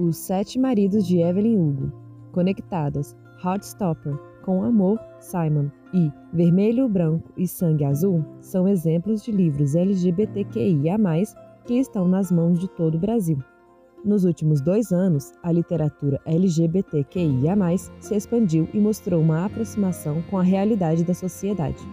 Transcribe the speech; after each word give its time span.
Os 0.00 0.16
Sete 0.16 0.58
Maridos 0.58 1.06
de 1.06 1.18
Evelyn 1.18 1.58
Hugo, 1.58 1.92
Conectadas, 2.32 3.14
Heartstopper, 3.44 4.18
Com 4.42 4.64
Amor, 4.64 4.98
Simon 5.20 5.68
e 5.92 6.10
Vermelho, 6.32 6.88
Branco 6.88 7.30
e 7.36 7.46
Sangue 7.46 7.84
Azul 7.84 8.24
são 8.40 8.66
exemplos 8.66 9.22
de 9.22 9.30
livros 9.30 9.74
LGBTQIA, 9.74 10.96
que 11.66 11.74
estão 11.74 12.08
nas 12.08 12.32
mãos 12.32 12.58
de 12.58 12.66
todo 12.66 12.94
o 12.94 12.98
Brasil. 12.98 13.36
Nos 14.02 14.24
últimos 14.24 14.62
dois 14.62 14.90
anos, 14.90 15.34
a 15.42 15.52
literatura 15.52 16.18
LGBTQIA, 16.24 17.54
se 18.00 18.14
expandiu 18.14 18.66
e 18.72 18.80
mostrou 18.80 19.20
uma 19.20 19.44
aproximação 19.44 20.22
com 20.30 20.38
a 20.38 20.42
realidade 20.42 21.04
da 21.04 21.12
sociedade. 21.12 21.86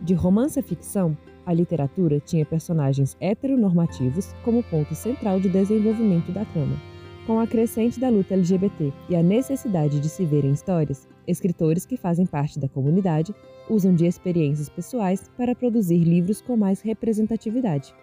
De 0.00 0.14
romance 0.14 0.58
a 0.58 0.62
ficção, 0.62 1.14
a 1.44 1.52
literatura 1.52 2.20
tinha 2.20 2.46
personagens 2.46 3.18
heteronormativos 3.20 4.32
como 4.42 4.62
ponto 4.62 4.94
central 4.94 5.38
de 5.38 5.50
desenvolvimento 5.50 6.32
da 6.32 6.46
trama. 6.46 6.93
Com 7.26 7.40
a 7.40 7.46
crescente 7.46 7.98
da 7.98 8.10
luta 8.10 8.34
LGBT 8.34 8.92
e 9.08 9.16
a 9.16 9.22
necessidade 9.22 9.98
de 9.98 10.10
se 10.10 10.26
ver 10.26 10.44
em 10.44 10.52
histórias, 10.52 11.08
escritores 11.26 11.86
que 11.86 11.96
fazem 11.96 12.26
parte 12.26 12.58
da 12.58 12.68
comunidade 12.68 13.34
usam 13.70 13.94
de 13.94 14.04
experiências 14.04 14.68
pessoais 14.68 15.30
para 15.34 15.54
produzir 15.54 16.04
livros 16.04 16.42
com 16.42 16.54
mais 16.54 16.82
representatividade. 16.82 17.94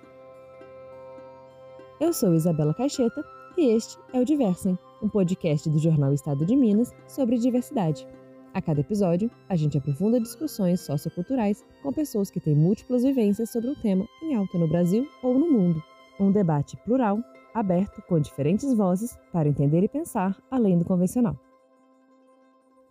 Eu 2.00 2.12
sou 2.14 2.34
Isabela 2.34 2.74
Caixeta 2.74 3.24
e 3.56 3.76
este 3.76 3.96
é 4.12 4.20
o 4.20 4.26
Diversem, 4.26 4.76
um 5.04 5.08
podcast 5.08 5.70
do 5.70 5.78
jornal 5.78 6.12
Estado 6.16 6.44
de 6.44 6.56
Minas 6.56 6.92
sobre 7.08 7.38
diversidade. 7.38 8.08
A 8.56 8.60
cada 8.62 8.82
episódio, 8.82 9.30
a 9.48 9.56
gente 9.56 9.78
aprofunda 9.78 10.20
discussões 10.20 10.82
socioculturais 10.82 11.64
com 11.84 11.94
pessoas 11.94 12.32
que 12.32 12.40
têm 12.40 12.56
múltiplas 12.56 13.04
vivências 13.04 13.52
sobre 13.52 13.70
um 13.70 13.76
tema 13.76 14.04
em 14.24 14.34
alta 14.34 14.58
no 14.58 14.68
Brasil 14.68 15.08
ou 15.22 15.38
no 15.38 15.48
mundo. 15.48 15.82
Um 16.20 16.32
debate 16.32 16.76
plural, 16.78 17.20
aberto, 17.54 18.02
com 18.08 18.20
diferentes 18.20 18.74
vozes, 18.74 19.18
para 19.32 19.50
entender 19.50 19.84
e 19.84 19.88
pensar 19.88 20.38
além 20.50 20.78
do 20.78 20.86
convencional. 20.86 21.38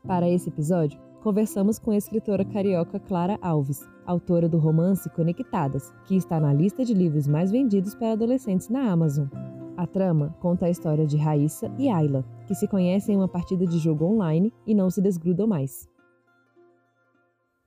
Para 0.07 0.29
esse 0.29 0.49
episódio, 0.49 1.01
conversamos 1.23 1.79
com 1.79 1.91
a 1.91 1.97
escritora 1.97 2.45
carioca 2.45 2.99
Clara 2.99 3.39
Alves, 3.43 3.87
autora 4.07 4.49
do 4.49 4.59
romance 4.59 5.09
Conectadas, 5.11 5.93
que 6.07 6.17
está 6.17 6.41
na 6.41 6.53
lista 6.53 6.85
de 6.85 6.95
livros 6.95 7.29
mais 7.29 7.51
vendidos 7.51 7.95
para 7.95 8.13
adolescentes 8.13 8.69
na 8.69 8.91
Amazon. 8.91 9.27
A 9.77 9.87
trama 9.87 10.37
conta 10.41 10.67
a 10.67 10.71
história 10.71 11.07
de 11.07 11.17
Raíssa 11.17 11.71
e 11.79 11.89
Ayla, 11.89 12.25
que 12.47 12.55
se 12.55 12.67
conhecem 12.67 13.15
em 13.15 13.19
uma 13.19 13.29
partida 13.29 13.67
de 13.67 13.79
jogo 13.79 14.05
online 14.05 14.53
e 14.67 14.75
não 14.75 14.91
se 14.91 15.01
desgrudam 15.01 15.47
mais. 15.47 15.89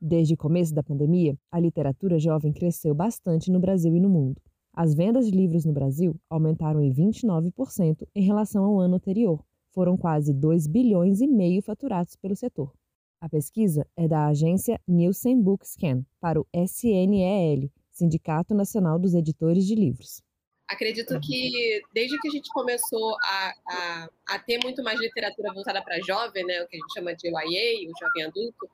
Desde 0.01 0.33
o 0.33 0.37
começo 0.37 0.75
da 0.75 0.83
pandemia, 0.83 1.37
a 1.51 1.59
literatura 1.59 2.19
jovem 2.19 2.51
cresceu 2.51 2.93
bastante 2.93 3.49
no 3.49 3.59
Brasil 3.59 3.95
e 3.95 4.01
no 4.01 4.09
mundo. 4.09 4.41
As 4.75 4.95
vendas 4.95 5.27
de 5.27 5.31
livros 5.31 5.65
no 5.65 5.71
Brasil 5.71 6.19
aumentaram 6.27 6.81
em 6.81 6.91
29% 6.91 8.07
em 8.15 8.23
relação 8.23 8.63
ao 8.65 8.79
ano 8.79 8.95
anterior. 8.95 9.45
Foram 9.69 9.95
quase 9.95 10.33
2 10.33 10.65
bilhões 10.65 11.21
e 11.21 11.27
meio 11.27 11.61
faturados 11.61 12.15
pelo 12.15 12.35
setor. 12.35 12.73
A 13.21 13.29
pesquisa 13.29 13.87
é 13.95 14.07
da 14.07 14.27
agência 14.27 14.81
Nielsen 14.87 15.39
Bookscan 15.39 16.03
para 16.19 16.41
o 16.41 16.47
SNEL, 16.51 17.69
Sindicato 17.91 18.55
Nacional 18.55 18.97
dos 18.97 19.13
Editores 19.13 19.65
de 19.65 19.75
Livros. 19.75 20.23
Acredito 20.67 21.19
que 21.19 21.81
desde 21.93 22.19
que 22.19 22.27
a 22.27 22.31
gente 22.31 22.49
começou 22.51 23.15
a, 23.21 23.53
a, 23.67 24.09
a 24.29 24.39
ter 24.39 24.59
muito 24.63 24.83
mais 24.83 24.99
literatura 24.99 25.53
voltada 25.53 25.83
para 25.83 26.01
jovem, 26.01 26.43
né, 26.45 26.63
o 26.63 26.67
que 26.67 26.77
a 26.77 26.79
gente 26.79 26.93
chama 26.93 27.15
de 27.15 27.27
YA, 27.27 27.89
o 27.89 27.93
jovem 27.99 28.23
adulto, 28.25 28.69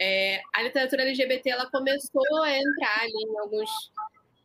é, 0.00 0.40
a 0.54 0.62
literatura 0.62 1.02
LGBT 1.02 1.50
ela 1.50 1.70
começou 1.70 2.42
a 2.42 2.50
entrar 2.50 3.00
ali 3.00 3.30
em 3.30 3.38
alguns. 3.38 3.70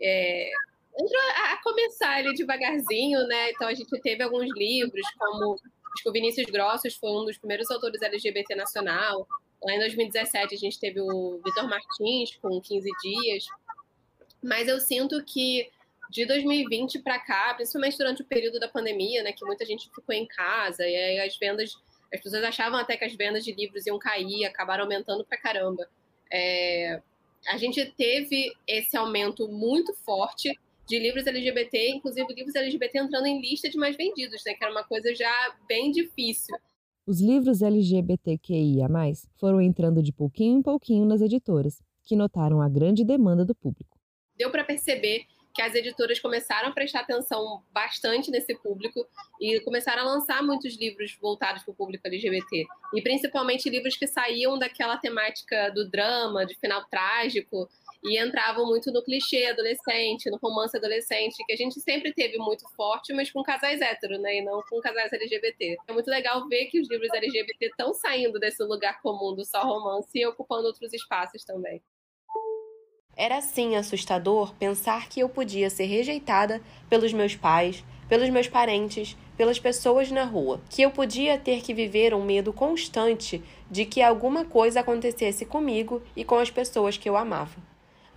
É, 0.02 0.52
entrou 1.00 1.22
a, 1.36 1.53
a 1.53 1.64
começar 1.64 2.17
ali 2.17 2.33
devagarzinho, 2.33 3.25
né? 3.28 3.52
Então 3.52 3.67
a 3.67 3.73
gente 3.73 3.89
teve 4.02 4.23
alguns 4.23 4.47
livros, 4.55 5.05
como 5.17 5.58
Acho 5.94 6.03
que 6.03 6.09
o 6.09 6.14
Vinícius 6.14 6.50
Grossos 6.50 6.95
foi 6.95 7.09
um 7.09 7.25
dos 7.25 7.38
primeiros 7.38 7.69
autores 7.69 8.02
LGBT 8.02 8.55
nacional. 8.55 9.27
Lá 9.61 9.73
em 9.73 9.80
2017 9.80 10.55
a 10.55 10.58
gente 10.58 10.80
teve 10.80 11.02
o 11.02 11.42
Vitor 11.43 11.67
Martins 11.67 12.37
com 12.42 12.61
15 12.61 12.89
dias. 13.04 13.45
Mas 14.42 14.67
eu 14.67 14.80
sinto 14.80 15.23
que 15.26 15.70
de 16.10 16.26
2020 16.26 16.99
para 16.99 17.20
cá, 17.20 17.54
principalmente 17.54 17.98
durante 17.98 18.21
o 18.21 18.26
período 18.26 18.60
da 18.60 18.67
pandemia, 18.67 19.21
né, 19.23 19.31
que 19.31 19.45
muita 19.45 19.66
gente 19.66 19.89
ficou 19.93 20.16
em 20.16 20.26
casa 20.26 20.87
e 20.87 20.95
aí 20.95 21.20
as 21.20 21.37
vendas, 21.37 21.76
as 22.14 22.21
pessoas 22.21 22.43
achavam 22.43 22.80
até 22.80 22.95
que 22.98 23.05
as 23.05 23.14
vendas 23.14 23.43
de 23.43 23.52
livros 23.52 23.86
iam 23.86 23.99
cair, 23.99 24.45
acabaram 24.45 24.86
aumentando 24.86 25.26
para 25.26 25.37
caramba. 25.37 25.87
É, 26.31 27.02
a 27.48 27.58
gente 27.58 27.86
teve 27.98 28.54
esse 28.66 28.95
aumento 28.95 29.48
muito 29.48 29.93
forte 29.93 30.58
de 30.89 30.98
livros 30.98 31.27
LGBT, 31.27 31.92
inclusive 31.92 32.33
livros 32.33 32.55
LGBT 32.55 32.98
entrando 32.98 33.27
em 33.27 33.39
lista 33.39 33.70
de 33.70 33.77
mais 33.77 33.95
vendidos, 33.95 34.42
né? 34.44 34.55
Que 34.55 34.64
era 34.64 34.73
uma 34.73 34.83
coisa 34.83 35.14
já 35.14 35.32
bem 35.67 35.92
difícil. 35.92 36.58
Os 37.05 37.22
livros 37.22 37.61
LGBTQIA+, 37.61 38.88
foram 39.38 39.61
entrando 39.61 40.02
de 40.02 40.11
pouquinho 40.11 40.58
em 40.58 40.61
pouquinho 40.64 41.05
nas 41.05 41.22
editoras, 41.22 41.80
que 42.04 42.16
notaram 42.16 42.60
a 42.60 42.67
grande 42.67 43.05
demanda 43.05 43.45
do 43.45 43.54
público. 43.54 43.98
Deu 44.36 44.49
para 44.49 44.64
perceber 44.64 45.26
que 45.59 45.64
as 45.64 45.75
editoras 45.75 46.21
começaram 46.21 46.70
a 46.70 46.71
prestar 46.71 47.02
atenção 47.02 47.61
bastante 47.70 48.31
nesse 48.31 48.55
público 48.55 49.05
e 49.42 49.59
começaram 49.59 50.03
a 50.03 50.05
lançar 50.05 50.42
muitos 50.42 50.80
livros 50.80 51.17
voltados 51.20 51.64
para 51.64 51.71
o 51.73 51.75
público 51.75 52.08
LGBT. 52.08 52.64
E 52.93 53.02
principalmente 53.02 53.69
livros 53.69 53.98
que 53.98 54.08
saíam 54.08 54.58
daquela 54.58 54.95
temática 54.95 55.69
do 55.71 55.89
drama, 55.89 56.45
de 56.45 56.55
final 56.55 56.86
trágico, 56.86 57.67
e 58.02 58.17
entravam 58.17 58.67
muito 58.67 58.89
no 58.89 59.03
clichê 59.03 59.48
adolescente, 59.48 60.30
no 60.30 60.37
romance 60.37 60.77
adolescente, 60.77 61.43
que 61.45 61.52
a 61.52 61.58
gente 61.58 61.81
sempre 61.81 62.14
teve 62.14 62.37
muito 62.37 62.64
forte, 62.73 63.11
mas 63.11 63.30
com 63.30 63.43
casais 63.43 63.81
héteros, 63.81 64.21
né? 64.21 64.37
E 64.37 64.42
não 64.42 64.61
com 64.69 64.80
casais 64.80 65.11
LGBT. 65.11 65.75
É 65.89 65.92
muito 65.92 66.09
legal 66.09 66.48
ver 66.48 66.67
que 66.67 66.80
os 66.80 66.89
livros 66.89 67.09
LGBT 67.14 67.65
estão 67.65 67.93
saindo 67.93 68.39
desse 68.39 68.64
lugar 68.64 69.02
comum 69.02 69.36
do 69.36 69.43
só 69.43 69.61
romance 69.61 70.09
e 70.17 70.25
ocupando 70.25 70.67
outros 70.67 70.93
espaços 70.93 71.43
também. 71.43 71.83
Era 73.19 73.37
assim 73.39 73.75
assustador 73.75 74.53
pensar 74.55 75.09
que 75.09 75.19
eu 75.19 75.27
podia 75.27 75.69
ser 75.69 75.87
rejeitada 75.87 76.61
pelos 76.89 77.11
meus 77.11 77.35
pais, 77.35 77.83
pelos 78.07 78.30
meus 78.30 78.47
parentes, 78.47 79.17
pelas 79.35 79.59
pessoas 79.59 80.09
na 80.09 80.23
rua, 80.23 80.61
que 80.69 80.81
eu 80.81 80.89
podia 80.89 81.37
ter 81.37 81.61
que 81.61 81.73
viver 81.73 82.13
um 82.13 82.23
medo 82.23 82.53
constante 82.53 83.43
de 83.69 83.83
que 83.85 84.02
alguma 84.02 84.45
coisa 84.45 84.80
acontecesse 84.80 85.45
comigo 85.45 86.02
e 86.15 86.23
com 86.23 86.35
as 86.39 86.49
pessoas 86.49 86.97
que 86.97 87.09
eu 87.09 87.17
amava 87.17 87.69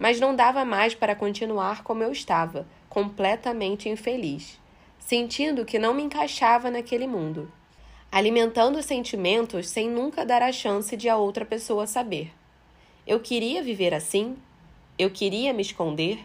mas 0.03 0.19
não 0.19 0.35
dava 0.35 0.65
mais 0.65 0.97
para 0.97 1.15
continuar 1.15 1.85
como 1.85 2.03
eu 2.03 2.11
estava, 2.11 2.67
completamente 2.89 3.89
infeliz, 3.89 4.59
sentindo 4.99 5.65
que 5.65 5.79
não 5.79 5.95
me 5.95 6.03
encaixava 6.03 6.73
naquele 6.73 7.07
mundo, 7.07 7.49
alimentando 8.11 8.83
sentimentos 8.83 9.69
sem 9.69 9.89
nunca 9.89 10.27
dar 10.27 10.43
a 10.43 10.51
chance 10.51 10.97
de 10.97 11.09
a 11.09 11.17
outra 11.17 11.45
pessoa 11.45 11.87
saber. 11.87 12.33
Eu 13.07 13.21
queria 13.21 13.63
viver 13.63 13.95
assim? 13.95 14.37
Eu 14.99 15.11
queria 15.11 15.53
me 15.53 15.63
esconder? 15.63 16.19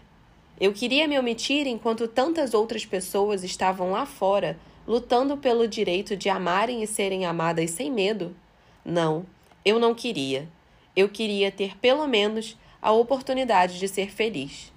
Eu 0.59 0.73
queria 0.73 1.07
me 1.07 1.17
omitir 1.17 1.67
enquanto 1.67 2.07
tantas 2.07 2.53
outras 2.53 2.85
pessoas 2.85 3.43
estavam 3.43 3.91
lá 3.91 4.05
fora, 4.05 4.59
lutando 4.87 5.37
pelo 5.37 5.67
direito 5.67 6.17
de 6.17 6.29
amarem 6.29 6.83
e 6.83 6.87
serem 6.87 7.25
amadas 7.25 7.71
sem 7.71 7.91
medo? 7.91 8.35
Não, 8.83 9.25
eu 9.63 9.79
não 9.79 9.95
queria. 9.95 10.47
Eu 10.95 11.07
queria 11.07 11.51
ter 11.51 11.77
pelo 11.77 12.07
menos 12.07 12.57
a 12.81 12.91
oportunidade 12.91 13.79
de 13.79 13.87
ser 13.87 14.11
feliz. 14.11 14.73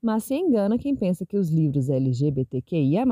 Mas 0.00 0.24
se 0.24 0.34
engana 0.34 0.78
quem 0.78 0.94
pensa 0.94 1.26
que 1.26 1.36
os 1.36 1.50
livros 1.50 1.88
LGBTQIA, 1.88 3.04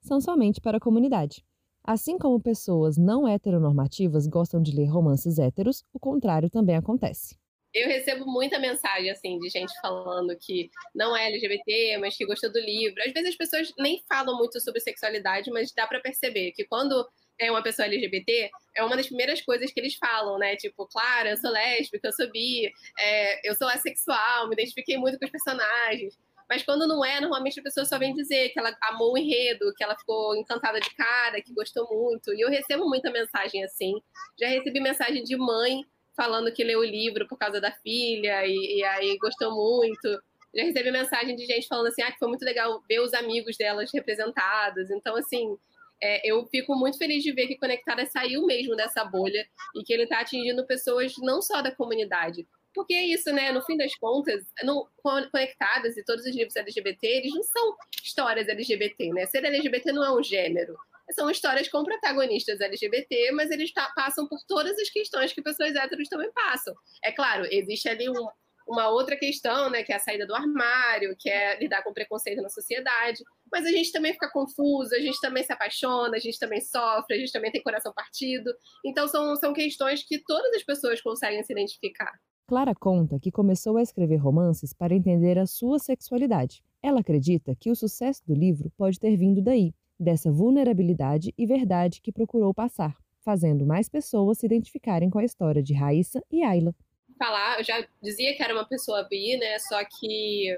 são 0.00 0.20
somente 0.20 0.60
para 0.60 0.76
a 0.76 0.80
comunidade. 0.80 1.42
Assim 1.82 2.18
como 2.18 2.40
pessoas 2.40 2.98
não 2.98 3.26
heteronormativas 3.26 4.26
gostam 4.26 4.60
de 4.60 4.74
ler 4.74 4.86
romances 4.86 5.38
héteros, 5.38 5.82
o 5.92 5.98
contrário 5.98 6.50
também 6.50 6.76
acontece. 6.76 7.36
Eu 7.74 7.88
recebo 7.88 8.24
muita 8.24 8.58
mensagem 8.58 9.10
assim 9.10 9.36
de 9.38 9.48
gente 9.48 9.72
falando 9.80 10.36
que 10.40 10.70
não 10.94 11.16
é 11.16 11.26
LGBT, 11.26 11.98
mas 11.98 12.16
que 12.16 12.24
gostou 12.24 12.52
do 12.52 12.60
livro. 12.60 13.02
Às 13.04 13.12
vezes 13.12 13.30
as 13.30 13.36
pessoas 13.36 13.72
nem 13.78 14.02
falam 14.08 14.38
muito 14.38 14.60
sobre 14.60 14.80
sexualidade, 14.80 15.50
mas 15.50 15.72
dá 15.72 15.86
para 15.86 16.00
perceber 16.00 16.52
que 16.52 16.64
quando 16.64 17.04
é 17.38 17.50
uma 17.50 17.62
pessoa 17.62 17.86
LGBT, 17.86 18.48
é 18.76 18.84
uma 18.84 18.96
das 18.96 19.06
primeiras 19.06 19.42
coisas 19.42 19.72
que 19.72 19.80
eles 19.80 19.96
falam, 19.96 20.38
né? 20.38 20.54
Tipo, 20.54 20.86
claro, 20.86 21.28
eu 21.28 21.36
sou 21.36 21.50
lésbica, 21.50 22.06
eu 22.06 22.12
sou 22.12 22.30
bi, 22.30 22.70
é, 22.98 23.48
eu 23.48 23.56
sou 23.56 23.68
assexual, 23.68 24.48
me 24.48 24.54
identifiquei 24.54 24.96
muito 24.96 25.18
com 25.18 25.24
os 25.24 25.30
personagens. 25.32 26.16
Mas 26.48 26.62
quando 26.62 26.86
não 26.86 27.04
é, 27.04 27.20
normalmente 27.20 27.58
a 27.58 27.62
pessoa 27.62 27.84
só 27.84 27.98
vem 27.98 28.14
dizer 28.14 28.50
que 28.50 28.58
ela 28.58 28.76
amou 28.82 29.14
o 29.14 29.18
enredo, 29.18 29.72
que 29.76 29.82
ela 29.82 29.96
ficou 29.96 30.36
encantada 30.36 30.78
de 30.78 30.94
cara, 30.94 31.40
que 31.42 31.54
gostou 31.54 31.88
muito. 31.90 32.32
E 32.34 32.40
eu 32.40 32.50
recebo 32.50 32.88
muita 32.88 33.10
mensagem 33.10 33.64
assim. 33.64 33.94
Já 34.38 34.48
recebi 34.48 34.78
mensagem 34.78 35.24
de 35.24 35.36
mãe 35.36 35.84
falando 36.16 36.52
que 36.52 36.64
leu 36.64 36.80
o 36.80 36.84
livro 36.84 37.26
por 37.28 37.38
causa 37.38 37.60
da 37.60 37.72
filha 37.72 38.46
e, 38.46 38.78
e 38.78 38.84
aí 38.84 39.16
gostou 39.18 39.52
muito. 39.52 40.22
Já 40.54 40.64
recebi 40.64 40.90
mensagem 40.90 41.34
de 41.34 41.44
gente 41.46 41.66
falando 41.66 41.88
assim, 41.88 42.02
ah, 42.02 42.12
que 42.12 42.18
foi 42.18 42.28
muito 42.28 42.44
legal 42.44 42.82
ver 42.88 43.00
os 43.00 43.12
amigos 43.12 43.56
delas 43.56 43.90
representados. 43.92 44.90
Então, 44.90 45.16
assim, 45.16 45.56
é, 46.00 46.30
eu 46.30 46.44
fico 46.46 46.74
muito 46.76 46.98
feliz 46.98 47.22
de 47.22 47.32
ver 47.32 47.46
que 47.46 47.58
Conectada 47.58 48.06
saiu 48.06 48.46
mesmo 48.46 48.76
dessa 48.76 49.04
bolha 49.04 49.46
e 49.74 49.82
que 49.82 49.92
ele 49.92 50.04
está 50.04 50.20
atingindo 50.20 50.66
pessoas 50.66 51.14
não 51.18 51.42
só 51.42 51.60
da 51.60 51.74
comunidade, 51.74 52.46
porque 52.74 52.92
é 52.92 53.04
isso, 53.04 53.32
né? 53.32 53.52
No 53.52 53.62
fim 53.62 53.76
das 53.76 53.94
contas, 53.94 54.44
não, 54.64 54.86
conectadas 55.02 55.96
e 55.96 56.04
todos 56.04 56.26
os 56.26 56.34
livros 56.34 56.56
LGBT, 56.56 57.06
eles 57.06 57.32
não 57.32 57.42
são 57.44 57.76
histórias 58.02 58.48
LGBT, 58.48 59.12
né? 59.12 59.26
Ser 59.26 59.44
LGBT 59.44 59.92
não 59.92 60.04
é 60.04 60.12
um 60.12 60.22
gênero. 60.22 60.74
São 61.12 61.30
histórias 61.30 61.68
com 61.68 61.84
protagonistas 61.84 62.60
LGBT, 62.60 63.32
mas 63.32 63.50
eles 63.50 63.70
passam 63.94 64.26
por 64.26 64.38
todas 64.48 64.78
as 64.78 64.88
questões 64.88 65.32
que 65.32 65.42
pessoas 65.42 65.74
héteros 65.74 66.08
também 66.08 66.32
passam. 66.32 66.74
É 67.02 67.12
claro, 67.12 67.46
existe 67.50 67.88
ali 67.88 68.08
um, 68.08 68.28
uma 68.66 68.88
outra 68.88 69.16
questão, 69.16 69.70
né, 69.70 69.82
que 69.82 69.92
é 69.92 69.96
a 69.96 70.00
saída 70.00 70.26
do 70.26 70.34
armário, 70.34 71.14
que 71.18 71.28
é 71.28 71.58
lidar 71.58 71.82
com 71.82 71.92
preconceito 71.92 72.42
na 72.42 72.48
sociedade. 72.48 73.22
Mas 73.52 73.66
a 73.66 73.70
gente 73.70 73.92
também 73.92 74.12
fica 74.12 74.30
confuso, 74.30 74.94
a 74.94 74.98
gente 74.98 75.20
também 75.20 75.44
se 75.44 75.52
apaixona, 75.52 76.16
a 76.16 76.20
gente 76.20 76.38
também 76.38 76.60
sofre, 76.60 77.16
a 77.16 77.18
gente 77.18 77.32
também 77.32 77.52
tem 77.52 77.62
coração 77.62 77.92
partido. 77.92 78.52
Então 78.84 79.06
são, 79.06 79.36
são 79.36 79.52
questões 79.52 80.02
que 80.02 80.18
todas 80.24 80.52
as 80.54 80.62
pessoas 80.62 81.00
conseguem 81.00 81.42
se 81.44 81.52
identificar. 81.52 82.12
Clara 82.46 82.74
conta 82.74 83.18
que 83.18 83.30
começou 83.30 83.76
a 83.76 83.82
escrever 83.82 84.16
romances 84.16 84.72
para 84.72 84.94
entender 84.94 85.38
a 85.38 85.46
sua 85.46 85.78
sexualidade. 85.78 86.62
Ela 86.82 87.00
acredita 87.00 87.56
que 87.58 87.70
o 87.70 87.76
sucesso 87.76 88.22
do 88.26 88.34
livro 88.34 88.70
pode 88.76 89.00
ter 89.00 89.16
vindo 89.16 89.42
daí, 89.42 89.72
dessa 89.98 90.30
vulnerabilidade 90.30 91.32
e 91.36 91.46
verdade 91.46 92.00
que 92.00 92.12
procurou 92.12 92.52
passar, 92.52 92.96
fazendo 93.20 93.66
mais 93.66 93.88
pessoas 93.88 94.38
se 94.38 94.46
identificarem 94.46 95.10
com 95.10 95.18
a 95.18 95.24
história 95.24 95.62
de 95.62 95.74
Raíssa 95.74 96.22
e 96.30 96.42
Ayla 96.42 96.74
falar, 97.18 97.58
eu 97.58 97.64
já 97.64 97.86
dizia 98.02 98.34
que 98.36 98.42
era 98.42 98.54
uma 98.54 98.66
pessoa 98.66 99.02
bi, 99.04 99.36
né? 99.36 99.58
Só 99.58 99.82
que 99.84 100.56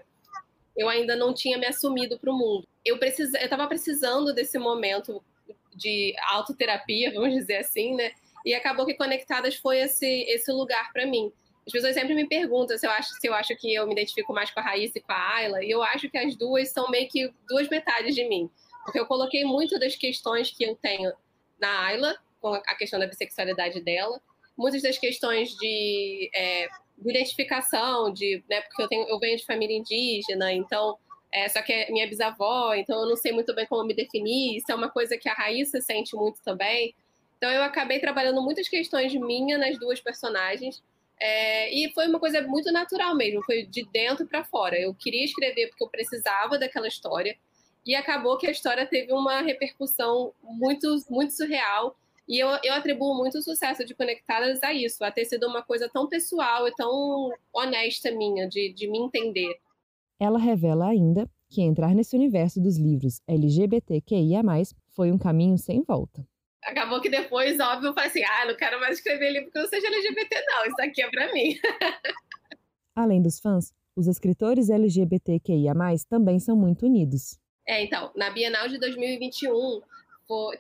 eu 0.77 0.89
ainda 0.89 1.17
não 1.17 1.33
tinha 1.33 1.59
me 1.59 1.67
assumido 1.67 2.19
para 2.19 2.31
o 2.31 2.37
mundo. 2.37 2.67
Eu 2.85 2.99
precisa, 2.99 3.39
eu 3.39 3.45
estava 3.45 3.67
precisando 3.67 4.33
desse 4.35 4.59
momento 4.59 5.23
de 5.75 6.15
autoterapia, 6.31 7.13
vamos 7.15 7.35
dizer 7.35 7.59
assim, 7.59 7.95
né? 7.95 8.13
E 8.45 8.55
acabou 8.55 8.87
que 8.87 8.95
Conectadas 8.95 9.57
foi 9.57 9.79
esse 9.79 10.07
esse 10.29 10.53
lugar 10.53 10.93
para 10.93 11.07
mim. 11.07 11.33
As 11.67 11.73
pessoas 11.73 11.95
sempre 11.95 12.15
me 12.15 12.29
perguntam 12.29 12.79
se 12.79 12.87
eu 12.87 12.91
acho 12.91 13.09
se 13.21 13.27
eu 13.27 13.35
acho 13.35 13.57
que 13.57 13.75
eu 13.75 13.87
me 13.87 13.93
identifico 13.93 14.33
mais 14.33 14.51
com 14.53 14.61
a 14.61 14.63
Raíssa 14.63 14.99
e 14.99 15.01
com 15.01 15.13
a 15.13 15.35
Ayla, 15.35 15.65
e 15.65 15.71
eu 15.71 15.83
acho 15.83 16.09
que 16.09 16.17
as 16.17 16.37
duas 16.37 16.71
são 16.71 16.89
meio 16.91 17.09
que 17.09 17.33
duas 17.49 17.69
metades 17.69 18.15
de 18.15 18.29
mim. 18.29 18.49
Porque 18.87 19.01
eu 19.01 19.07
coloquei 19.07 19.45
muito 19.45 19.79
das 19.79 19.97
questões 19.97 20.51
que 20.51 20.65
eu 20.65 20.77
tenho 20.77 21.13
na 21.61 21.87
Ayla, 21.87 22.17
com 22.41 22.55
a 22.55 22.75
questão 22.77 23.01
da 23.01 23.07
bissexualidade 23.07 23.81
dela, 23.81 24.21
muitas 24.57 24.81
das 24.81 24.97
questões 24.97 25.51
de, 25.57 26.31
é, 26.33 26.69
de 26.97 27.11
identificação, 27.11 28.13
de, 28.13 28.43
né, 28.49 28.61
porque 28.63 28.83
eu, 28.83 28.89
tenho, 28.89 29.09
eu 29.09 29.19
venho 29.19 29.37
de 29.37 29.45
família 29.45 29.77
indígena, 29.77 30.53
então, 30.53 30.97
é, 31.33 31.49
só 31.49 31.61
que 31.63 31.73
é 31.73 31.91
minha 31.91 32.07
bisavó, 32.07 32.75
então 32.75 33.01
eu 33.01 33.09
não 33.09 33.17
sei 33.17 33.33
muito 33.33 33.53
bem 33.55 33.67
como 33.67 33.85
me 33.85 33.95
definir, 33.95 34.57
isso 34.57 34.71
é 34.71 34.75
uma 34.75 34.89
coisa 34.89 35.19
que 35.19 35.29
a 35.29 35.35
Raíssa 35.35 35.81
sente 35.81 36.15
muito 36.15 36.41
também. 36.43 36.95
Então 37.37 37.51
eu 37.51 37.63
acabei 37.63 37.99
trabalhando 37.99 38.41
muitas 38.41 38.69
questões 38.69 39.13
minhas 39.15 39.59
nas 39.59 39.79
duas 39.79 40.01
personagens, 40.01 40.81
é, 41.19 41.73
e 41.75 41.93
foi 41.93 42.07
uma 42.07 42.21
coisa 42.21 42.43
muito 42.43 42.71
natural 42.71 43.15
mesmo, 43.17 43.43
foi 43.43 43.65
de 43.65 43.85
dentro 43.91 44.27
para 44.27 44.45
fora. 44.45 44.79
Eu 44.79 44.95
queria 44.95 45.25
escrever 45.25 45.69
porque 45.69 45.83
eu 45.83 45.89
precisava 45.89 46.59
daquela 46.59 46.87
história, 46.87 47.37
e 47.87 47.95
acabou 47.95 48.37
que 48.37 48.47
a 48.47 48.51
história 48.51 48.85
teve 48.85 49.13
uma 49.13 49.41
repercussão 49.41 50.33
muito, 50.43 50.97
muito 51.09 51.33
surreal 51.33 51.97
e 52.29 52.43
eu, 52.43 52.49
eu 52.65 52.75
atribuo 52.75 53.15
muito 53.17 53.39
o 53.39 53.43
sucesso 53.43 53.85
de 53.85 53.95
Conectadas 53.95 54.61
a 54.63 54.75
isso, 54.75 55.05
a 55.05 55.13
ter 55.13 55.25
sido 55.25 55.47
uma 55.47 55.63
coisa 55.63 55.89
tão 55.89 56.09
pessoal 56.09 56.67
e 56.67 56.75
tão 56.75 57.31
honesta 57.53 58.11
minha, 58.11 58.49
de, 58.49 58.73
de 58.73 58.91
me 58.91 58.99
entender. 58.99 59.55
Ela 60.19 60.39
revela 60.39 60.89
ainda 60.89 61.31
que 61.49 61.63
entrar 61.63 61.95
nesse 61.95 62.17
universo 62.17 62.61
dos 62.61 62.77
livros 62.77 63.21
LGBTQIA, 63.29 64.43
foi 64.89 65.13
um 65.13 65.19
caminho 65.19 65.57
sem 65.57 65.83
volta. 65.83 66.27
Acabou 66.65 67.01
que 67.01 67.09
depois, 67.09 67.61
óbvio, 67.61 67.91
eu 67.91 67.95
falei 67.95 68.11
assim: 68.11 68.25
ah, 68.25 68.47
não 68.47 68.57
quero 68.57 68.81
mais 68.81 68.97
escrever 68.97 69.31
livro 69.31 69.53
que 69.53 69.59
não 69.61 69.69
seja 69.69 69.87
LGBT, 69.87 70.45
não, 70.47 70.67
isso 70.67 70.83
aqui 70.83 71.03
é 71.03 71.11
para 71.11 71.33
mim. 71.33 71.55
Além 72.97 73.23
dos 73.23 73.39
fãs, 73.39 73.73
os 73.95 74.09
escritores 74.09 74.69
LGBTQIA, 74.69 75.75
também 76.09 76.41
são 76.41 76.57
muito 76.57 76.87
unidos. 76.87 77.39
É, 77.67 77.83
então, 77.83 78.13
na 78.15 78.31
Bienal 78.31 78.69
de 78.69 78.79
2021, 78.79 79.83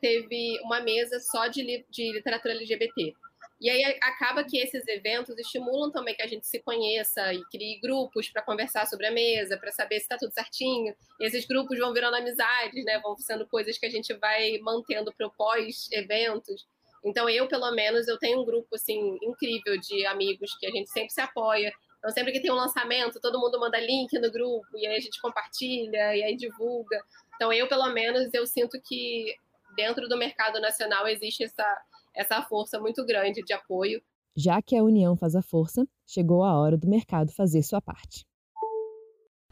teve 0.00 0.60
uma 0.62 0.80
mesa 0.80 1.20
só 1.20 1.46
de, 1.46 1.84
de 1.88 2.12
literatura 2.12 2.54
LGBT. 2.54 3.14
E 3.58 3.70
aí 3.70 3.82
acaba 4.02 4.44
que 4.44 4.58
esses 4.58 4.86
eventos 4.86 5.38
estimulam 5.38 5.90
também 5.90 6.14
que 6.14 6.22
a 6.22 6.26
gente 6.26 6.46
se 6.46 6.58
conheça 6.60 7.32
e 7.32 7.42
crie 7.46 7.80
grupos 7.80 8.28
para 8.28 8.42
conversar 8.42 8.86
sobre 8.86 9.06
a 9.06 9.10
mesa, 9.10 9.56
para 9.56 9.72
saber 9.72 9.96
se 9.96 10.02
está 10.02 10.18
tudo 10.18 10.32
certinho. 10.32 10.94
E 11.18 11.26
esses 11.26 11.46
grupos 11.46 11.78
vão 11.78 11.92
virando 11.94 12.16
amizades, 12.16 12.84
né? 12.84 13.00
Vão 13.00 13.16
sendo 13.16 13.46
coisas 13.46 13.78
que 13.78 13.86
a 13.86 13.90
gente 13.90 14.12
vai 14.14 14.58
mantendo 14.58 15.12
para 15.16 15.30
pós-eventos. 15.30 16.66
Então 17.02 17.30
eu, 17.30 17.48
pelo 17.48 17.70
menos, 17.70 18.06
eu 18.08 18.18
tenho 18.18 18.42
um 18.42 18.44
grupo 18.44 18.74
assim 18.74 19.16
incrível 19.22 19.78
de 19.80 20.04
amigos 20.06 20.54
que 20.58 20.66
a 20.66 20.70
gente 20.70 20.90
sempre 20.90 21.10
se 21.10 21.20
apoia. 21.20 21.72
Então 22.06 22.14
sempre 22.14 22.30
que 22.30 22.38
tem 22.40 22.52
um 22.52 22.54
lançamento, 22.54 23.18
todo 23.20 23.40
mundo 23.40 23.58
manda 23.58 23.80
link 23.80 24.16
no 24.20 24.30
grupo 24.30 24.68
e 24.76 24.86
aí 24.86 24.96
a 24.96 25.00
gente 25.00 25.20
compartilha 25.20 26.14
e 26.14 26.22
aí 26.22 26.36
divulga. 26.36 27.02
Então 27.34 27.52
eu, 27.52 27.68
pelo 27.68 27.92
menos, 27.92 28.32
eu 28.32 28.46
sinto 28.46 28.80
que 28.80 29.34
dentro 29.74 30.08
do 30.08 30.16
mercado 30.16 30.60
nacional 30.60 31.08
existe 31.08 31.42
essa, 31.42 31.82
essa 32.14 32.42
força 32.42 32.78
muito 32.78 33.04
grande 33.04 33.42
de 33.42 33.52
apoio. 33.52 34.00
Já 34.36 34.62
que 34.62 34.76
a 34.76 34.84
união 34.84 35.16
faz 35.16 35.34
a 35.34 35.42
força, 35.42 35.84
chegou 36.06 36.44
a 36.44 36.56
hora 36.56 36.76
do 36.76 36.86
mercado 36.86 37.32
fazer 37.32 37.64
sua 37.64 37.82
parte. 37.82 38.24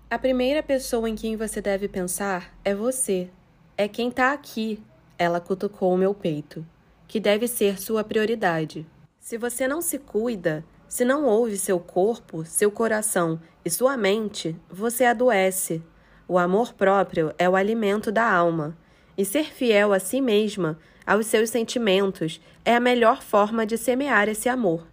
A 0.08 0.16
primeira 0.16 0.62
pessoa 0.62 1.10
em 1.10 1.16
quem 1.16 1.34
você 1.34 1.60
deve 1.60 1.88
pensar 1.88 2.56
é 2.64 2.72
você. 2.72 3.28
É 3.76 3.88
quem 3.88 4.10
está 4.10 4.32
aqui. 4.32 4.80
Ela 5.18 5.40
cutucou 5.40 5.92
o 5.92 5.98
meu 5.98 6.14
peito. 6.14 6.64
Que 7.08 7.18
deve 7.18 7.48
ser 7.48 7.80
sua 7.80 8.04
prioridade. 8.04 8.86
Se 9.18 9.36
você 9.36 9.66
não 9.66 9.82
se 9.82 9.98
cuida, 9.98 10.64
se 10.94 11.04
não 11.04 11.24
ouve 11.24 11.58
seu 11.58 11.80
corpo, 11.80 12.44
seu 12.44 12.70
coração 12.70 13.40
e 13.64 13.68
sua 13.68 13.96
mente, 13.96 14.54
você 14.70 15.04
adoece. 15.04 15.82
O 16.28 16.38
amor 16.38 16.72
próprio 16.72 17.34
é 17.36 17.48
o 17.48 17.56
alimento 17.56 18.12
da 18.12 18.32
alma. 18.32 18.78
E 19.18 19.24
ser 19.24 19.52
fiel 19.52 19.92
a 19.92 19.98
si 19.98 20.20
mesma, 20.20 20.78
aos 21.04 21.26
seus 21.26 21.50
sentimentos, 21.50 22.40
é 22.64 22.76
a 22.76 22.78
melhor 22.78 23.22
forma 23.22 23.66
de 23.66 23.76
semear 23.76 24.28
esse 24.28 24.48
amor. 24.48 24.86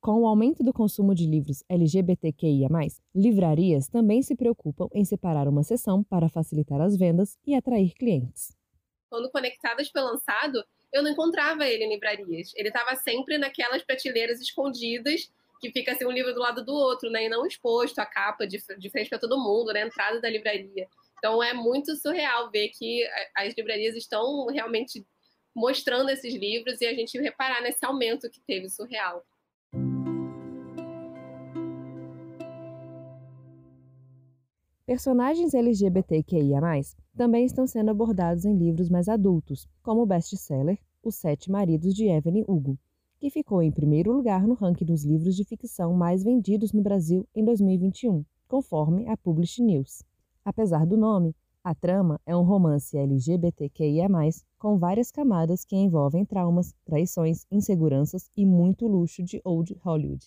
Com 0.00 0.20
o 0.20 0.28
aumento 0.28 0.62
do 0.62 0.72
consumo 0.72 1.12
de 1.12 1.26
livros 1.26 1.64
LGBTQIA, 1.68 2.68
livrarias 3.12 3.88
também 3.88 4.22
se 4.22 4.36
preocupam 4.36 4.86
em 4.94 5.04
separar 5.04 5.48
uma 5.48 5.64
seção 5.64 6.04
para 6.04 6.28
facilitar 6.28 6.80
as 6.80 6.96
vendas 6.96 7.36
e 7.44 7.52
atrair 7.52 7.94
clientes. 7.94 8.56
Quando 9.10 9.28
Conectadas 9.28 9.88
foi 9.88 10.02
lançado, 10.02 10.62
eu 10.96 11.02
não 11.02 11.10
encontrava 11.10 11.66
ele 11.66 11.84
em 11.84 11.90
livrarias. 11.90 12.52
Ele 12.56 12.68
estava 12.68 12.96
sempre 12.96 13.36
naquelas 13.36 13.82
prateleiras 13.82 14.40
escondidas, 14.40 15.30
que 15.60 15.70
fica 15.70 15.92
assim 15.92 16.06
um 16.06 16.10
livro 16.10 16.32
do 16.34 16.40
lado 16.40 16.64
do 16.64 16.72
outro, 16.72 17.10
né? 17.10 17.26
E 17.26 17.28
não 17.28 17.46
exposto 17.46 17.98
a 17.98 18.06
capa 18.06 18.46
de, 18.46 18.58
de 18.78 18.90
frente 18.90 19.10
para 19.10 19.18
todo 19.18 19.38
mundo, 19.38 19.68
na 19.68 19.74
né? 19.74 19.82
entrada 19.82 20.20
da 20.20 20.30
livraria. 20.30 20.88
Então 21.18 21.42
é 21.42 21.52
muito 21.52 21.94
surreal 21.96 22.50
ver 22.50 22.68
que 22.70 23.06
as 23.36 23.54
livrarias 23.54 23.94
estão 23.94 24.46
realmente 24.46 25.06
mostrando 25.54 26.10
esses 26.10 26.34
livros 26.34 26.80
e 26.80 26.86
a 26.86 26.94
gente 26.94 27.18
reparar 27.18 27.62
nesse 27.62 27.84
aumento 27.84 28.30
que 28.30 28.40
teve 28.46 28.68
surreal. 28.68 29.24
Personagens 34.86 35.52
LGBTQIA+, 35.52 36.60
também 37.16 37.44
estão 37.44 37.66
sendo 37.66 37.90
abordados 37.90 38.44
em 38.44 38.56
livros 38.56 38.88
mais 38.88 39.08
adultos, 39.08 39.66
como 39.82 40.02
o 40.02 40.06
best-seller 40.06 40.78
Os 41.06 41.14
Sete 41.14 41.52
Maridos 41.52 41.94
de 41.94 42.08
Evelyn 42.08 42.42
Hugo, 42.48 42.76
que 43.20 43.30
ficou 43.30 43.62
em 43.62 43.70
primeiro 43.70 44.10
lugar 44.10 44.44
no 44.44 44.54
ranking 44.54 44.84
dos 44.84 45.04
livros 45.04 45.36
de 45.36 45.44
ficção 45.44 45.94
mais 45.94 46.24
vendidos 46.24 46.72
no 46.72 46.82
Brasil 46.82 47.24
em 47.32 47.44
2021, 47.44 48.24
conforme 48.48 49.06
a 49.06 49.16
Publish 49.16 49.62
News. 49.62 50.02
Apesar 50.44 50.84
do 50.84 50.96
nome, 50.96 51.32
a 51.62 51.76
trama 51.76 52.20
é 52.26 52.36
um 52.36 52.42
romance 52.42 52.98
LGBTQIA, 52.98 54.08
com 54.58 54.78
várias 54.78 55.12
camadas 55.12 55.64
que 55.64 55.76
envolvem 55.76 56.24
traumas, 56.24 56.74
traições, 56.84 57.46
inseguranças 57.52 58.28
e 58.36 58.44
muito 58.44 58.88
luxo 58.88 59.22
de 59.22 59.40
Old 59.44 59.78
Hollywood. 59.84 60.26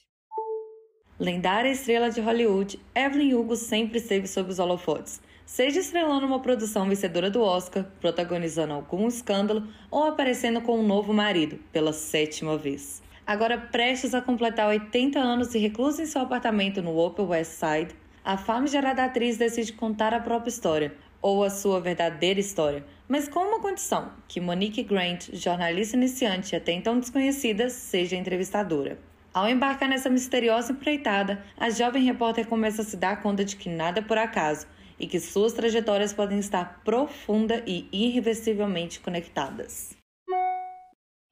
Lendária 1.19 1.71
estrela 1.71 2.09
de 2.09 2.21
Hollywood, 2.21 2.79
Evelyn 2.95 3.33
Hugo 3.33 3.57
sempre 3.57 3.98
esteve 3.98 4.27
sob 4.27 4.50
os 4.50 4.59
holofotes, 4.59 5.19
seja 5.50 5.79
estrelando 5.79 6.27
uma 6.27 6.39
produção 6.39 6.88
vencedora 6.88 7.27
do 7.27 7.41
Oscar, 7.41 7.84
protagonizando 8.00 8.72
algum 8.72 9.08
escândalo 9.08 9.68
ou 9.89 10.03
aparecendo 10.03 10.62
com 10.62 10.79
um 10.79 10.86
novo 10.86 11.12
marido, 11.12 11.58
pela 11.74 11.91
sétima 11.91 12.56
vez. 12.56 13.01
Agora 13.25 13.58
prestes 13.58 14.13
a 14.13 14.22
completar 14.22 14.68
80 14.68 15.18
anos 15.18 15.56
e 15.56 15.58
reclusa 15.58 16.03
em 16.03 16.06
seu 16.06 16.22
apartamento 16.22 16.84
no 16.84 17.03
Upper 17.03 17.27
West 17.27 17.53
Side, 17.53 17.96
a 18.24 18.38
famigerada 18.38 19.03
atriz 19.03 19.38
decide 19.38 19.74
contar 19.74 20.13
a 20.13 20.20
própria 20.20 20.51
história, 20.51 20.94
ou 21.20 21.44
a 21.44 21.50
sua 21.50 21.82
verdadeira 21.82 22.39
história, 22.39 22.86
mas 23.08 23.27
com 23.27 23.39
uma 23.39 23.60
condição: 23.60 24.12
que 24.27 24.39
Monique 24.39 24.84
Grant, 24.84 25.29
jornalista 25.34 25.98
iniciante 25.98 26.56
até 26.56 26.74
então 26.74 27.00
desconhecida, 27.00 27.72
seja 27.72 28.15
entrevistadora. 28.15 29.00
Ao 29.34 29.50
embarcar 29.50 29.89
nessa 29.89 30.12
misteriosa 30.12 30.74
empreitada, 30.74 31.44
a 31.58 31.72
jovem 31.72 32.03
repórter 32.03 32.48
começa 32.48 32.84
a 32.84 32.86
se 32.86 32.96
dar 32.96 33.20
conta 33.20 33.44
de 33.44 33.56
que 33.56 33.68
nada 33.68 34.00
é 34.00 34.03
por 34.03 34.18
acaso 34.20 34.68
e 35.00 35.08
que 35.08 35.20
suas 35.20 35.53
trajetórias 35.53 36.13
podem 36.13 36.39
estar 36.39 36.84
profunda 36.84 37.63
e 37.65 37.88
irreversivelmente 37.91 39.00
conectadas. 39.00 39.96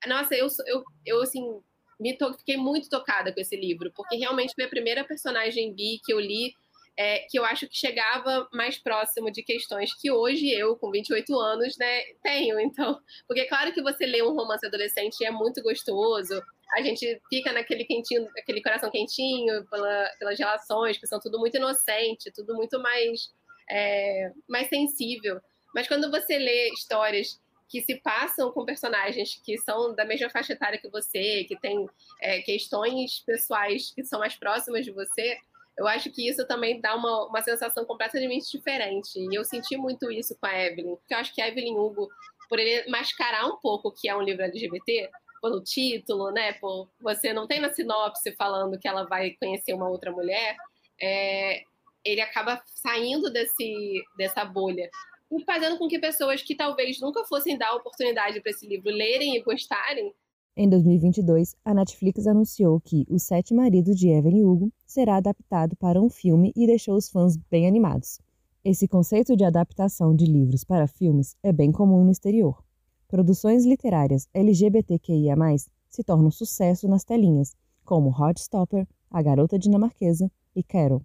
Nossa, 0.05 0.35
eu, 0.35 0.47
eu, 0.67 0.83
eu 1.05 1.21
assim, 1.21 1.59
me 1.99 2.17
to... 2.17 2.33
fiquei 2.35 2.57
muito 2.57 2.89
tocada 2.89 3.33
com 3.33 3.41
esse 3.41 3.55
livro, 3.55 3.91
porque 3.95 4.15
realmente 4.15 4.53
foi 4.55 4.63
a 4.63 4.69
primeira 4.69 5.03
personagem 5.03 5.73
bi 5.73 5.99
que 6.03 6.13
eu 6.13 6.19
li 6.19 6.53
é, 6.99 7.19
que 7.29 7.37
eu 7.37 7.45
acho 7.45 7.67
que 7.67 7.77
chegava 7.77 8.49
mais 8.51 8.79
próximo 8.79 9.29
de 9.29 9.43
questões 9.43 9.93
que 9.93 10.09
hoje 10.11 10.49
eu, 10.49 10.75
com 10.75 10.89
28 10.89 11.39
anos, 11.39 11.77
né, 11.77 12.01
tenho. 12.23 12.59
Então, 12.59 12.99
porque 13.27 13.41
é 13.41 13.45
claro 13.45 13.71
que 13.71 13.83
você 13.83 14.05
lê 14.05 14.21
um 14.23 14.33
romance 14.33 14.65
adolescente 14.65 15.23
é 15.23 15.29
muito 15.29 15.61
gostoso, 15.61 16.41
a 16.73 16.81
gente 16.81 17.21
fica 17.29 17.53
naquele 17.53 17.85
quentinho, 17.85 18.27
aquele 18.37 18.61
coração 18.61 18.89
quentinho 18.91 19.65
pela, 19.67 20.09
pelas 20.19 20.37
relações, 20.37 20.97
que 20.97 21.07
são 21.07 21.19
tudo 21.19 21.39
muito 21.39 21.55
inocente, 21.55 22.31
tudo 22.33 22.55
muito 22.55 22.79
mais, 22.81 23.31
é, 23.69 24.31
mais 24.47 24.67
sensível. 24.67 25.39
Mas 25.73 25.87
quando 25.87 26.09
você 26.09 26.37
lê 26.37 26.69
histórias 26.69 27.39
que 27.69 27.81
se 27.81 27.95
passam 27.95 28.51
com 28.51 28.65
personagens 28.65 29.41
que 29.43 29.57
são 29.57 29.93
da 29.93 30.05
mesma 30.05 30.29
faixa 30.29 30.53
etária 30.53 30.79
que 30.79 30.89
você, 30.89 31.43
que 31.43 31.59
têm 31.59 31.87
é, 32.21 32.41
questões 32.41 33.19
pessoais 33.25 33.91
que 33.91 34.03
são 34.03 34.19
mais 34.19 34.35
próximas 34.35 34.85
de 34.85 34.91
você, 34.91 35.37
eu 35.77 35.87
acho 35.87 36.09
que 36.11 36.27
isso 36.27 36.45
também 36.47 36.81
dá 36.81 36.95
uma, 36.95 37.27
uma 37.27 37.41
sensação 37.41 37.85
completamente 37.85 38.49
diferente. 38.49 39.19
E 39.19 39.35
eu 39.35 39.43
senti 39.43 39.77
muito 39.77 40.11
isso 40.11 40.35
com 40.39 40.47
a 40.47 40.65
Evelyn, 40.65 40.95
porque 40.95 41.13
eu 41.13 41.17
acho 41.17 41.33
que 41.35 41.41
a 41.41 41.47
Evelyn 41.47 41.77
Hugo, 41.77 42.07
por 42.49 42.57
ele 42.57 42.89
mascarar 42.89 43.45
um 43.45 43.57
pouco 43.57 43.89
o 43.89 43.91
que 43.91 44.09
é 44.09 44.15
um 44.15 44.21
livro 44.21 44.43
LGBT, 44.43 45.09
pelo 45.39 45.61
título, 45.61 46.31
né? 46.31 46.53
Por 46.53 46.89
você 46.99 47.31
não 47.31 47.45
tem 47.45 47.59
na 47.59 47.71
sinopse 47.71 48.31
falando 48.31 48.79
que 48.79 48.87
ela 48.87 49.03
vai 49.03 49.31
conhecer 49.31 49.73
uma 49.73 49.87
outra 49.87 50.11
mulher, 50.11 50.57
é, 50.99 51.63
ele 52.07 52.21
acaba 52.21 52.61
saindo 52.65 53.31
desse, 53.31 54.03
dessa 54.17 54.45
bolha 54.45 54.89
fazendo 55.45 55.77
com 55.77 55.87
que 55.87 55.99
pessoas 55.99 56.41
que 56.41 56.55
talvez 56.55 56.99
nunca 57.01 57.23
fossem 57.25 57.57
dar 57.57 57.75
oportunidade 57.75 58.39
para 58.41 58.51
esse 58.51 58.65
livro 58.65 58.89
lerem 58.89 59.35
e 59.35 59.43
gostarem 59.43 60.13
em 60.59 60.67
2022, 60.67 61.55
a 61.63 61.71
Netflix 61.71 62.25
anunciou 62.25 62.81
que 62.81 63.05
Os 63.07 63.21
Sete 63.21 63.53
Maridos 63.53 63.95
de 63.95 64.09
Evelyn 64.09 64.43
Hugo 64.43 64.73
será 64.87 65.17
adaptado 65.17 65.75
para 65.75 66.01
um 66.01 66.09
filme 66.09 66.51
e 66.55 66.65
deixou 66.65 66.95
os 66.95 67.09
fãs 67.09 67.37
bem 67.37 67.67
animados. 67.67 68.19
Esse 68.65 68.87
conceito 68.87 69.37
de 69.37 69.43
adaptação 69.43 70.15
de 70.15 70.25
livros 70.25 70.63
para 70.63 70.87
filmes 70.87 71.37
é 71.43 71.53
bem 71.53 71.71
comum 71.71 72.03
no 72.03 72.11
exterior. 72.11 72.63
Produções 73.07 73.67
literárias 73.67 74.27
LGBTQIA+, 74.33 75.35
se 75.89 76.03
tornam 76.03 76.31
sucesso 76.31 76.87
nas 76.87 77.03
telinhas, 77.03 77.55
como 77.85 78.09
Heartstopper, 78.09 78.87
A 79.11 79.21
Garota 79.21 79.59
Dinamarquesa 79.59 80.27
e 80.55 80.63
Carol 80.63 81.03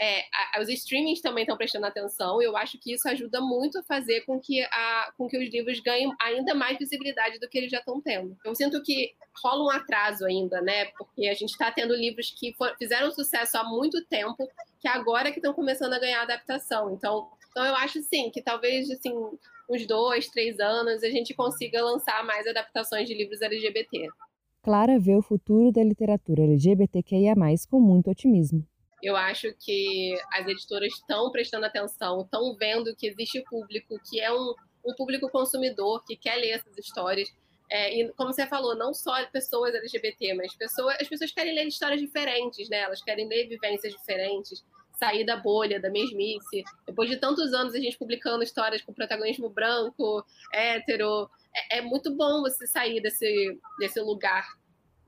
é, 0.00 0.24
a, 0.56 0.60
os 0.62 0.68
streamings 0.70 1.20
também 1.20 1.42
estão 1.42 1.56
prestando 1.58 1.84
atenção, 1.84 2.40
e 2.40 2.46
eu 2.46 2.56
acho 2.56 2.78
que 2.78 2.94
isso 2.94 3.06
ajuda 3.06 3.40
muito 3.40 3.78
a 3.78 3.82
fazer 3.82 4.22
com 4.22 4.40
que, 4.40 4.62
a, 4.62 5.12
com 5.16 5.28
que 5.28 5.36
os 5.36 5.50
livros 5.50 5.78
ganhem 5.80 6.10
ainda 6.18 6.54
mais 6.54 6.78
visibilidade 6.78 7.38
do 7.38 7.48
que 7.48 7.58
eles 7.58 7.70
já 7.70 7.78
estão 7.78 8.00
tendo. 8.00 8.34
Eu 8.42 8.54
sinto 8.54 8.82
que 8.82 9.12
rola 9.44 9.64
um 9.64 9.70
atraso 9.70 10.24
ainda, 10.24 10.62
né? 10.62 10.86
Porque 10.96 11.28
a 11.28 11.34
gente 11.34 11.50
está 11.50 11.70
tendo 11.70 11.94
livros 11.94 12.30
que 12.30 12.54
for, 12.54 12.74
fizeram 12.78 13.10
sucesso 13.10 13.58
há 13.58 13.64
muito 13.64 14.02
tempo, 14.06 14.48
que 14.80 14.88
agora 14.88 15.30
que 15.30 15.38
estão 15.38 15.52
começando 15.52 15.92
a 15.92 15.98
ganhar 15.98 16.22
adaptação. 16.22 16.94
Então, 16.94 17.28
então 17.50 17.66
eu 17.66 17.74
acho 17.74 18.02
sim 18.02 18.30
que 18.30 18.40
talvez 18.40 18.90
assim 18.90 19.12
uns 19.68 19.86
dois, 19.86 20.28
três 20.28 20.58
anos 20.58 21.02
a 21.02 21.10
gente 21.10 21.34
consiga 21.34 21.84
lançar 21.84 22.24
mais 22.24 22.46
adaptações 22.46 23.06
de 23.06 23.14
livros 23.14 23.42
LGBT. 23.42 24.08
Clara 24.62 24.98
vê 24.98 25.14
o 25.14 25.22
futuro 25.22 25.70
da 25.70 25.82
literatura 25.82 26.42
LGBTQIA+, 26.42 27.34
com 27.70 27.80
muito 27.80 28.10
otimismo. 28.10 28.66
Eu 29.02 29.16
acho 29.16 29.54
que 29.58 30.14
as 30.32 30.46
editoras 30.46 30.92
estão 30.92 31.30
prestando 31.30 31.66
atenção, 31.66 32.22
estão 32.22 32.54
vendo 32.54 32.94
que 32.94 33.06
existe 33.06 33.42
público, 33.48 33.98
que 34.08 34.20
é 34.20 34.32
um, 34.32 34.54
um 34.84 34.94
público 34.94 35.30
consumidor 35.30 36.04
que 36.04 36.16
quer 36.16 36.36
ler 36.36 36.50
essas 36.50 36.76
histórias. 36.76 37.28
É, 37.70 38.00
e 38.00 38.12
como 38.14 38.32
você 38.32 38.46
falou, 38.46 38.76
não 38.76 38.92
só 38.92 39.24
pessoas 39.26 39.74
LGBT, 39.74 40.34
mas 40.34 40.56
as 41.00 41.08
pessoas 41.08 41.32
querem 41.32 41.54
ler 41.54 41.66
histórias 41.66 42.00
diferentes, 42.00 42.68
né? 42.68 42.78
Elas 42.78 43.02
querem 43.02 43.28
ler 43.28 43.48
vivências 43.48 43.92
diferentes, 43.92 44.64
sair 44.98 45.24
da 45.24 45.36
bolha, 45.36 45.80
da 45.80 45.88
mesmice. 45.88 46.62
Depois 46.86 47.08
de 47.08 47.16
tantos 47.16 47.54
anos 47.54 47.74
a 47.74 47.78
gente 47.78 47.96
publicando 47.96 48.42
histórias 48.42 48.82
com 48.82 48.92
protagonismo 48.92 49.48
branco, 49.48 50.24
hétero, 50.52 51.30
é, 51.54 51.78
é 51.78 51.80
muito 51.80 52.14
bom 52.14 52.42
você 52.42 52.66
sair 52.66 53.00
desse, 53.00 53.58
desse 53.78 54.00
lugar 54.00 54.46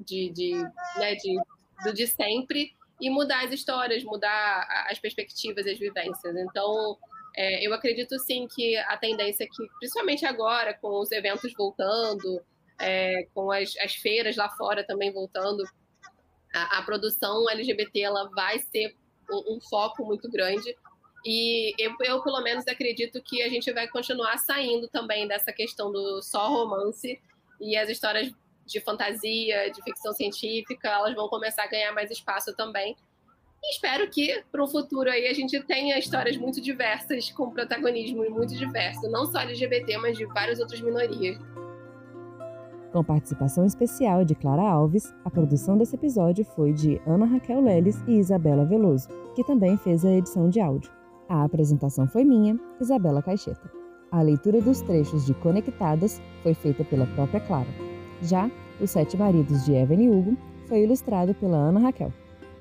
de, 0.01 0.31
de, 0.31 0.55
né, 0.97 1.15
de, 1.17 1.37
do 1.85 1.93
de 1.93 2.07
sempre 2.07 2.73
e 3.03 3.11
mudar 3.11 3.45
as 3.45 3.53
histórias, 3.53 4.05
mudar 4.05 4.65
as 4.89 4.97
perspectivas, 5.01 5.67
as 5.67 5.77
vivências. 5.77 6.37
Então, 6.37 6.97
é, 7.37 7.67
eu 7.67 7.75
acredito 7.75 8.17
sim 8.21 8.47
que 8.47 8.77
a 8.77 8.97
tendência 8.97 9.43
é 9.43 9.47
que, 9.49 9.67
principalmente 9.81 10.25
agora, 10.25 10.73
com 10.73 11.01
os 11.01 11.11
eventos 11.11 11.53
voltando, 11.55 12.41
é, 12.81 13.27
com 13.35 13.51
as, 13.51 13.77
as, 13.79 13.97
feiras 13.97 14.37
lá 14.37 14.49
fora 14.51 14.85
também 14.87 15.13
voltando, 15.13 15.65
a, 16.55 16.79
a 16.79 16.83
produção 16.83 17.51
LGBT 17.51 18.03
ela 18.03 18.31
vai 18.31 18.61
ser 18.61 18.95
um, 19.29 19.57
um, 19.57 19.61
foco 19.61 20.05
muito 20.05 20.31
grande. 20.31 20.73
E 21.27 21.75
eu, 21.79 21.93
eu, 22.03 22.23
pelo 22.23 22.41
menos, 22.41 22.69
acredito 22.69 23.21
que 23.21 23.43
a 23.43 23.49
gente 23.49 23.73
vai 23.73 23.89
continuar 23.89 24.39
saindo 24.39 24.89
também 24.89 25.27
dessa 25.27 25.53
questão 25.53 25.91
do 25.91 26.23
só 26.23 26.47
romance 26.47 27.21
e 27.61 27.77
as 27.77 27.89
histórias 27.89 28.33
de 28.66 28.81
fantasia, 28.81 29.71
de 29.71 29.83
ficção 29.83 30.12
científica, 30.12 30.88
elas 30.88 31.14
vão 31.14 31.28
começar 31.28 31.64
a 31.64 31.69
ganhar 31.69 31.92
mais 31.92 32.11
espaço 32.11 32.54
também. 32.54 32.97
E 33.64 33.71
espero 33.71 34.11
que, 34.11 34.42
para 34.50 34.62
o 34.62 34.66
futuro 34.66 35.09
aí, 35.09 35.28
a 35.28 35.33
gente 35.33 35.61
tenha 35.64 35.99
histórias 35.99 36.37
muito 36.37 36.61
diversas, 36.61 37.31
com 37.31 37.50
protagonismo 37.50 38.28
muito 38.28 38.57
diverso, 38.57 39.09
não 39.09 39.25
só 39.25 39.38
LGBT, 39.40 39.99
mas 39.99 40.19
de 40.19 40.26
várias 40.26 40.59
outras 40.59 40.81
minorias. 40.81 41.38
Com 42.92 43.04
participação 43.04 43.64
especial 43.64 44.25
de 44.25 44.35
Clara 44.35 44.62
Alves, 44.62 45.14
a 45.25 45.31
produção 45.31 45.78
desse 45.78 45.95
episódio 45.95 46.45
foi 46.45 46.73
de 46.73 47.00
Ana 47.07 47.25
Raquel 47.25 47.62
Leles 47.62 48.02
e 48.07 48.19
Isabela 48.19 48.66
Veloso, 48.66 49.09
que 49.35 49.45
também 49.45 49.78
fez 49.78 50.04
a 50.04 50.11
edição 50.11 50.50
de 50.50 50.61
áudio. 50.61 50.92
A 51.28 51.45
apresentação 51.45 52.07
foi 52.07 52.25
minha, 52.25 52.59
Isabela 52.81 53.23
Caixeta. 53.23 53.71
A 54.11 54.21
leitura 54.21 54.61
dos 54.61 54.83
trechos 54.83 55.25
de 55.25 55.33
Conectadas 55.35 56.21
foi 56.42 56.52
feita 56.52 56.85
pela 56.85 57.07
própria 57.07 57.40
Clara. 57.40 57.92
Já 58.23 58.50
Os 58.81 58.91
Sete 58.91 59.17
Maridos 59.17 59.64
de 59.64 59.75
Evelyn 59.75 60.09
Hugo 60.09 60.37
foi 60.67 60.85
ilustrado 60.85 61.35
pela 61.35 61.57
Ana 61.57 61.81
Raquel. 61.81 62.12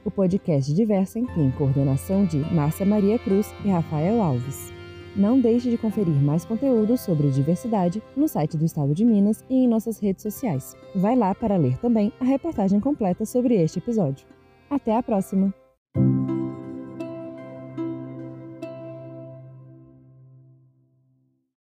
O 0.04 0.10
podcast 0.10 0.74
Diversem 0.74 1.26
tem 1.28 1.52
coordenação 1.52 2.26
de 2.26 2.38
Márcia 2.54 2.86
Maria 2.86 3.20
Cruz 3.20 3.54
e 3.64 3.70
Rafael 3.70 4.22
Alves. 4.22 4.74
Não 5.16 5.40
deixe 5.40 5.70
de 5.70 5.78
conferir 5.78 6.16
mais 6.16 6.46
conteúdo 6.46 6.98
sobre 6.98 7.30
diversidade 7.30 8.02
no 8.16 8.28
site 8.28 8.58
do 8.58 8.66
Estado 8.66 8.96
de 8.96 9.06
Minas 9.06 9.44
e 9.50 9.56
em 9.64 9.68
nossas 9.68 10.00
redes 10.00 10.24
sociais. 10.24 10.76
Vai 10.96 11.16
lá 11.16 11.36
para 11.36 11.58
ler 11.58 11.78
também 11.78 12.12
a 12.20 12.24
reportagem 12.24 12.80
completa 12.80 13.26
sobre 13.26 13.56
este 13.56 13.80
episódio. 13.80 14.26
Até 14.70 14.96
a 14.96 15.04
próxima! 15.04 15.61